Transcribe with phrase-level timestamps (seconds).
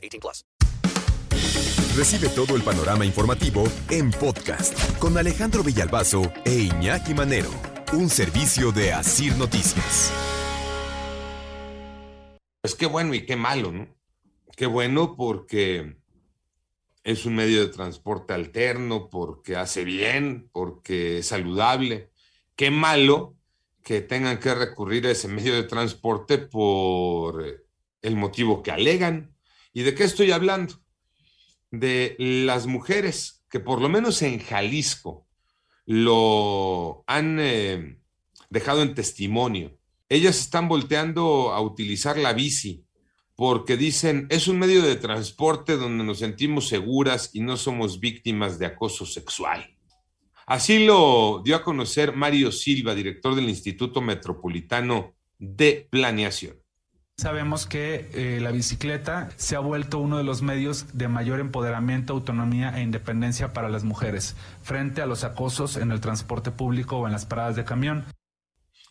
[0.00, 0.44] 18 plus.
[1.96, 7.50] Recibe todo el panorama informativo en podcast con Alejandro Villalbazo e Iñaki Manero.
[7.92, 10.12] Un servicio de Asir Noticias.
[12.62, 13.88] Pues qué bueno y qué malo, ¿no?
[14.56, 15.96] Qué bueno porque
[17.02, 22.10] es un medio de transporte alterno, porque hace bien, porque es saludable.
[22.54, 23.36] Qué malo
[23.82, 27.64] que tengan que recurrir a ese medio de transporte por
[28.02, 29.34] el motivo que alegan.
[29.72, 30.74] ¿Y de qué estoy hablando?
[31.70, 35.26] De las mujeres que por lo menos en Jalisco
[35.86, 37.98] lo han eh,
[38.48, 39.76] dejado en testimonio.
[40.08, 42.84] Ellas están volteando a utilizar la bici
[43.36, 48.58] porque dicen, es un medio de transporte donde nos sentimos seguras y no somos víctimas
[48.58, 49.76] de acoso sexual.
[50.46, 56.60] Así lo dio a conocer Mario Silva, director del Instituto Metropolitano de Planeación.
[57.20, 62.14] Sabemos que eh, la bicicleta se ha vuelto uno de los medios de mayor empoderamiento,
[62.14, 67.06] autonomía e independencia para las mujeres frente a los acosos en el transporte público o
[67.06, 68.06] en las paradas de camión.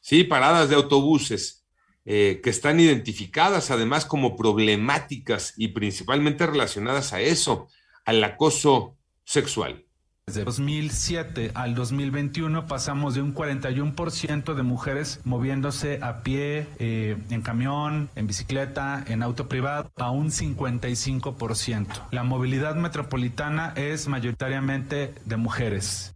[0.01, 1.65] Sí, paradas de autobuses
[2.05, 7.67] eh, que están identificadas además como problemáticas y principalmente relacionadas a eso,
[8.05, 9.87] al acoso sexual.
[10.29, 17.41] Desde 2007 al 2021 pasamos de un 41% de mujeres moviéndose a pie, eh, en
[17.41, 22.09] camión, en bicicleta, en auto privado, a un 55%.
[22.11, 26.13] La movilidad metropolitana es mayoritariamente de mujeres.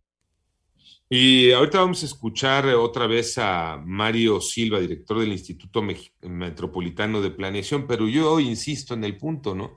[1.09, 5.81] Y ahorita vamos a escuchar otra vez a Mario Silva, director del Instituto
[6.21, 9.75] Metropolitano de Planeación, pero yo insisto en el punto, ¿no?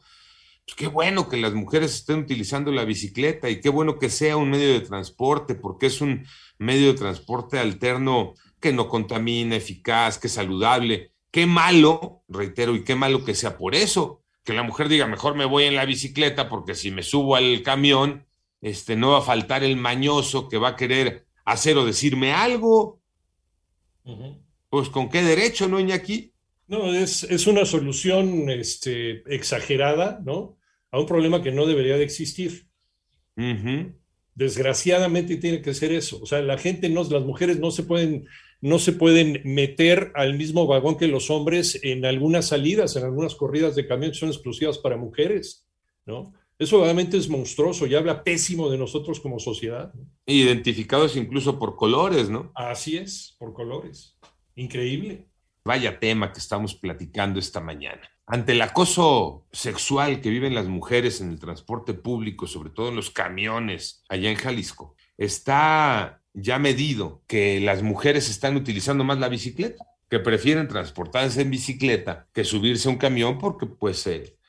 [0.67, 4.37] Pues qué bueno que las mujeres estén utilizando la bicicleta y qué bueno que sea
[4.37, 6.27] un medio de transporte, porque es un
[6.59, 11.13] medio de transporte alterno que no contamina, eficaz, que es saludable.
[11.31, 15.37] Qué malo, reitero, y qué malo que sea por eso, que la mujer diga, mejor
[15.37, 18.27] me voy en la bicicleta porque si me subo al camión,
[18.61, 23.01] este, no va a faltar el mañoso que va a querer hacer o decirme algo.
[24.69, 26.33] Pues con qué derecho, ¿no, Iñaki?
[26.69, 30.56] No, es, es una solución este, exagerada, ¿no?
[30.97, 32.69] A un problema que no debería de existir.
[34.35, 36.19] Desgraciadamente tiene que ser eso.
[36.23, 38.27] O sea, la gente, no, las mujeres no se pueden,
[38.63, 43.35] no se pueden meter al mismo vagón que los hombres en algunas salidas, en algunas
[43.35, 45.69] corridas de camión que son exclusivas para mujeres,
[46.07, 46.33] ¿no?
[46.59, 49.93] Eso obviamente es monstruoso y habla pésimo de nosotros como sociedad.
[50.25, 52.53] Identificados incluso por colores, ¿no?
[52.55, 54.17] Así es, por colores.
[54.55, 55.27] Increíble.
[55.67, 58.09] Vaya tema que estamos platicando esta mañana.
[58.25, 62.95] Ante el acoso sexual que viven las mujeres en el transporte público, sobre todo en
[62.95, 69.29] los camiones allá en Jalisco, está ya medido que las mujeres están utilizando más la
[69.29, 74.07] bicicleta, que prefieren transportarse en bicicleta que subirse a un camión porque pues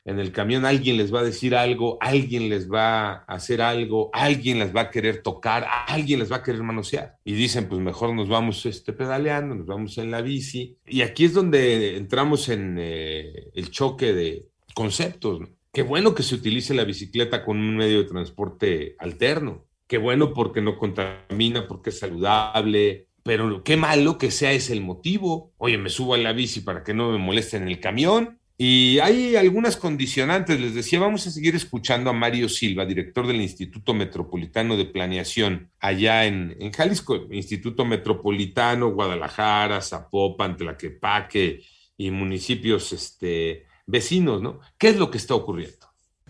[0.08, 4.10] en el camión alguien les va a decir algo, alguien les va a hacer algo,
[4.14, 7.18] alguien les va a querer tocar, alguien les va a querer manosear.
[7.26, 10.78] Y dicen, pues mejor nos vamos este, pedaleando, nos vamos en la bici.
[10.88, 15.42] Y aquí es donde entramos en eh, el choque de conceptos.
[15.74, 19.66] Qué bueno que se utilice la bicicleta con un medio de transporte alterno.
[19.88, 24.80] Qué bueno porque no contamina, porque es saludable, pero qué malo que sea ese el
[24.80, 25.52] motivo.
[25.58, 28.40] Oye, me subo a la bici para que no me molesten en el camión.
[28.60, 33.40] Y hay algunas condicionantes, les decía, vamos a seguir escuchando a Mario Silva, director del
[33.40, 41.62] Instituto Metropolitano de Planeación, allá en, Jalisco, Instituto Metropolitano, Guadalajara, Zapopan, Tlaquepaque
[41.98, 44.60] y municipios este, vecinos, ¿no?
[44.80, 45.87] ¿Qué es lo que está ocurriendo?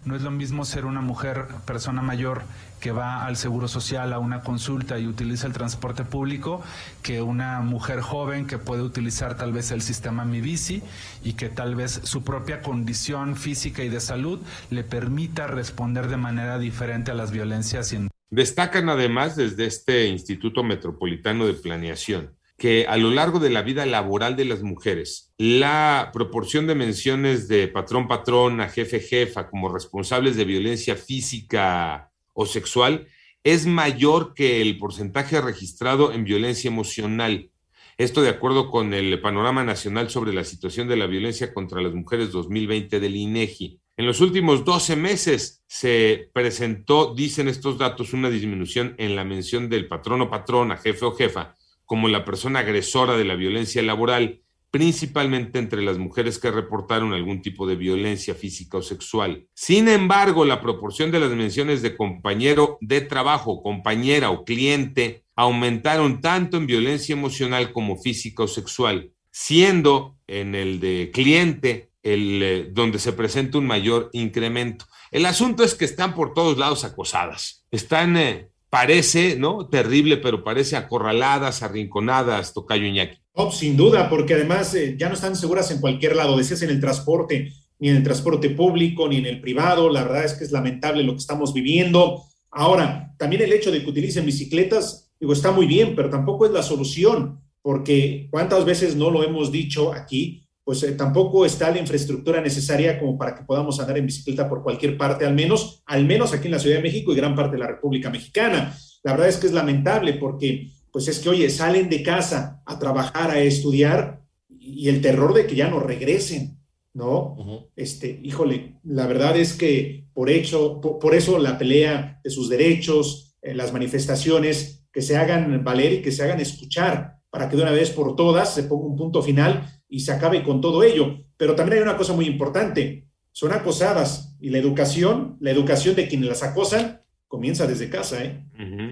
[0.07, 2.43] No es lo mismo ser una mujer, persona mayor,
[2.79, 6.64] que va al seguro social a una consulta y utiliza el transporte público,
[7.03, 10.82] que una mujer joven que puede utilizar tal vez el sistema Mi Bici
[11.26, 14.40] y que tal vez su propia condición física y de salud
[14.70, 17.93] le permita responder de manera diferente a las violencias.
[18.29, 23.86] Destacan además desde este Instituto Metropolitano de Planeación que a lo largo de la vida
[23.86, 29.72] laboral de las mujeres, la proporción de menciones de patrón patrón a jefe jefa como
[29.72, 33.08] responsables de violencia física o sexual
[33.44, 37.52] es mayor que el porcentaje registrado en violencia emocional.
[37.98, 41.94] Esto de acuerdo con el Panorama Nacional sobre la situación de la violencia contra las
[41.94, 43.80] mujeres 2020 del INEGI.
[43.98, 49.70] En los últimos 12 meses se presentó, dicen estos datos, una disminución en la mención
[49.70, 51.56] del patrón o patrona, jefe o jefa,
[51.87, 57.41] como la persona agresora de la violencia laboral, principalmente entre las mujeres que reportaron algún
[57.41, 59.47] tipo de violencia física o sexual.
[59.55, 66.22] Sin embargo, la proporción de las menciones de compañero de trabajo, compañera o cliente aumentaron
[66.22, 72.69] tanto en violencia emocional como física o sexual, siendo en el de cliente el, eh,
[72.72, 74.85] donde se presenta un mayor incremento.
[75.11, 77.66] El asunto es que están por todos lados acosadas.
[77.72, 79.67] Están, eh, parece, ¿no?
[79.67, 83.17] Terrible, pero parece acorraladas, arrinconadas, Tocayo Iñaki.
[83.34, 86.72] Oh, sin duda, porque además eh, ya no están seguras en cualquier lado, decías en
[86.72, 89.90] el transporte, ni en el transporte público, ni en el privado.
[89.90, 92.23] La verdad es que es lamentable lo que estamos viviendo.
[92.49, 96.52] Ahora, también el hecho de que utilicen bicicletas, digo, está muy bien, pero tampoco es
[96.52, 101.79] la solución, porque cuántas veces no lo hemos dicho aquí, pues eh, tampoco está la
[101.79, 106.03] infraestructura necesaria como para que podamos andar en bicicleta por cualquier parte, al menos, al
[106.03, 108.78] menos aquí en la Ciudad de México y gran parte de la República Mexicana.
[109.02, 112.78] La verdad es que es lamentable porque, pues es que, oye, salen de casa a
[112.78, 116.59] trabajar, a estudiar y el terror de que ya no regresen,
[116.93, 117.35] ¿no?
[117.35, 117.70] Uh-huh.
[117.73, 122.49] Este, híjole, la verdad es que por hecho, por, por eso la pelea de sus
[122.49, 127.55] derechos, eh, las manifestaciones, que se hagan valer y que se hagan escuchar para que
[127.55, 130.81] de una vez por todas se ponga un punto final y se acabe con todo
[130.81, 131.23] ello.
[131.37, 136.07] Pero también hay una cosa muy importante, son acosadas y la educación, la educación de
[136.07, 138.23] quienes las acosan, comienza desde casa.
[138.23, 138.43] ¿eh?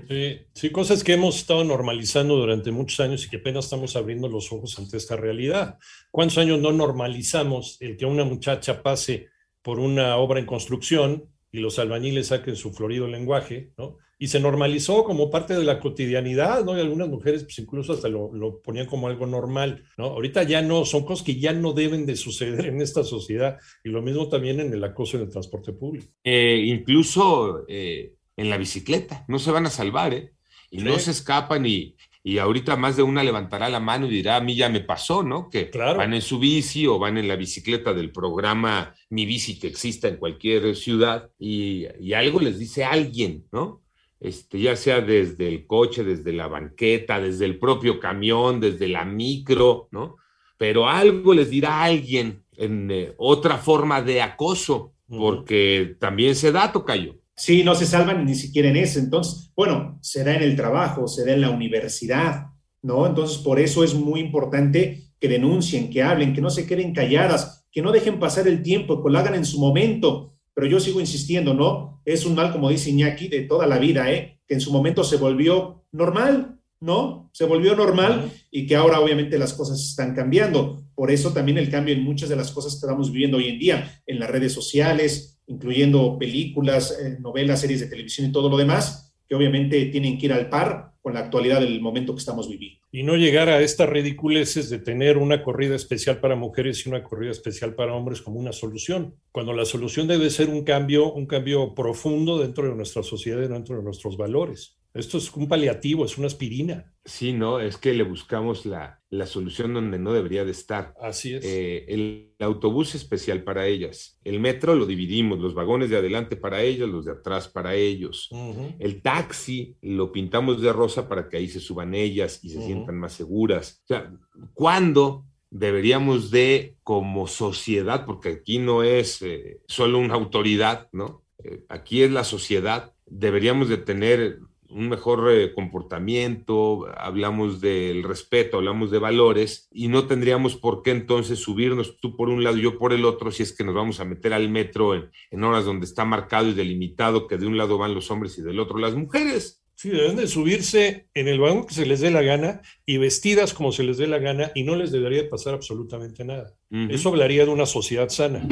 [0.08, 4.28] Sí, sí, cosas que hemos estado normalizando durante muchos años y que apenas estamos abriendo
[4.28, 5.80] los ojos ante esta realidad.
[6.12, 9.30] ¿Cuántos años no normalizamos el que una muchacha pase
[9.64, 13.98] por una obra en construcción y los albañiles saquen su florido lenguaje, ¿no?
[14.18, 16.78] Y se normalizó como parte de la cotidianidad, ¿no?
[16.78, 20.06] Y algunas mujeres pues incluso hasta lo, lo, ponían como algo normal, ¿no?
[20.06, 23.90] Ahorita ya no, son cosas que ya no deben de suceder en esta sociedad y
[23.90, 26.08] lo mismo también en el acoso en el transporte público.
[26.24, 30.32] Eh, incluso eh, en la bicicleta, no se van a salvar, ¿eh?
[30.72, 30.86] Y sí.
[30.86, 34.42] no se escapan y, y ahorita más de una levantará la mano y dirá, a
[34.42, 35.50] mí ya me pasó, ¿no?
[35.50, 35.98] Que claro.
[35.98, 40.08] van en su bici o van en la bicicleta del programa Mi Bici que exista
[40.08, 43.85] en cualquier ciudad y, y algo les dice alguien, ¿no?
[44.26, 49.06] Este, ya sea desde el coche, desde la banqueta, desde el propio camión, desde la
[49.06, 50.16] micro, ¿no?
[50.58, 56.72] Pero algo les dirá alguien en eh, otra forma de acoso, porque también se da,
[56.72, 57.20] Tocayo.
[57.36, 58.98] Sí, no se salvan ni siquiera en eso.
[58.98, 62.48] Entonces, bueno, se da en el trabajo, se da en la universidad,
[62.82, 63.06] ¿no?
[63.06, 67.68] Entonces, por eso es muy importante que denuncien, que hablen, que no se queden calladas,
[67.72, 71.02] que no dejen pasar el tiempo, que lo hagan en su momento, pero yo sigo
[71.02, 72.02] insistiendo, ¿no?
[72.06, 74.40] Es un mal, como dice Iñaki, de toda la vida, ¿eh?
[74.48, 77.30] Que en su momento se volvió normal, ¿no?
[77.34, 80.82] Se volvió normal y que ahora obviamente las cosas están cambiando.
[80.96, 83.60] Por eso también el cambio en muchas de las cosas que estamos viviendo hoy en
[83.60, 88.58] día, en las redes sociales, incluyendo películas, eh, novelas, series de televisión y todo lo
[88.58, 92.50] demás, que obviamente tienen que ir al par con la actualidad del momento que estamos
[92.50, 92.82] viviendo.
[92.92, 97.04] Y no llegar a estas ridiculeces de tener una corrida especial para mujeres y una
[97.04, 101.28] corrida especial para hombres como una solución, cuando la solución debe ser un cambio, un
[101.28, 104.80] cambio profundo dentro de nuestra sociedad y dentro de nuestros valores.
[104.96, 106.94] Esto es un paliativo, es una aspirina.
[107.04, 110.94] Sí, no, es que le buscamos la, la solución donde no debería de estar.
[111.02, 111.44] Así es.
[111.44, 114.18] Eh, el autobús especial para ellas.
[114.24, 118.30] El metro lo dividimos, los vagones de adelante para ellas, los de atrás para ellos.
[118.32, 118.76] Uh -huh.
[118.80, 122.62] El taxi lo pintamos de rosa para que ahí se suban ellas y se uh
[122.62, 122.66] -huh.
[122.66, 123.82] sientan más seguras.
[123.84, 124.14] O sea,
[124.54, 131.24] ¿cuándo deberíamos de, como sociedad, porque aquí no es eh, solo una autoridad, ¿no?
[131.44, 134.40] Eh, aquí es la sociedad, deberíamos de tener
[134.76, 140.92] un mejor eh, comportamiento, hablamos del respeto, hablamos de valores y no tendríamos por qué
[140.92, 143.74] entonces subirnos tú por un lado y yo por el otro si es que nos
[143.74, 147.48] vamos a meter al metro en, en horas donde está marcado y delimitado que de
[147.48, 149.62] un lado van los hombres y del otro las mujeres.
[149.78, 153.54] Sí, deben de subirse en el vagón que se les dé la gana y vestidas
[153.54, 156.54] como se les dé la gana y no les debería pasar absolutamente nada.
[156.72, 156.94] Uh -huh.
[156.94, 158.48] Eso hablaría de una sociedad sana.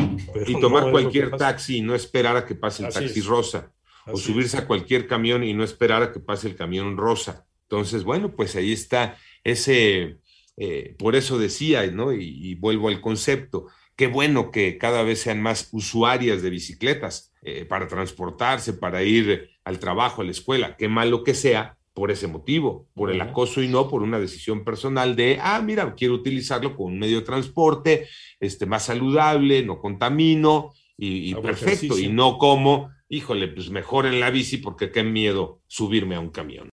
[0.47, 3.25] y tomar no cualquier taxi y no esperar a que pase el Así taxi es.
[3.25, 3.71] rosa.
[4.05, 4.63] Así o subirse es.
[4.63, 7.45] a cualquier camión y no esperar a que pase el camión rosa.
[7.63, 10.17] Entonces, bueno, pues ahí está ese,
[10.57, 12.13] eh, por eso decía, ¿no?
[12.13, 17.33] Y, y, vuelvo al concepto, qué bueno que cada vez sean más usuarias de bicicletas
[17.41, 22.09] eh, para transportarse, para ir al trabajo, a la escuela, qué malo que sea por
[22.09, 26.15] ese motivo, por el acoso y no por una decisión personal de, ah, mira, quiero
[26.15, 28.07] utilizarlo con un medio de transporte
[28.39, 34.19] este, más saludable, no contamino y, y perfecto, y no como híjole, pues mejor en
[34.19, 36.71] la bici porque qué miedo subirme a un camión.